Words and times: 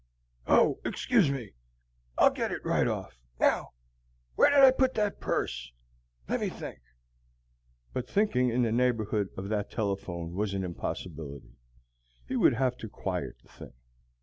"Oh, 0.47 0.79
excuse 0.83 1.29
me! 1.29 1.51
I'll 2.17 2.31
get 2.31 2.51
it 2.51 2.65
right 2.65 2.87
off. 2.87 3.19
Now, 3.39 3.73
where 4.33 4.49
did 4.49 4.61
I 4.61 4.71
put 4.71 4.95
that 4.95 5.19
purse? 5.19 5.71
Let 6.27 6.39
me 6.39 6.49
think." 6.49 6.79
But 7.93 8.09
thinking 8.09 8.49
in 8.49 8.63
the 8.63 8.71
neighborhood 8.71 9.29
of 9.37 9.49
that 9.49 9.69
telephone 9.69 10.33
was 10.33 10.55
an 10.55 10.63
impossibility. 10.63 11.53
He 12.27 12.35
would 12.35 12.55
have 12.55 12.77
to 12.77 12.89
quiet 12.89 13.35
the 13.43 13.49
thing. 13.49 13.73